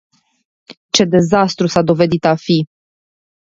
[0.95, 2.65] Ce dezastru s-a dovedit a fi!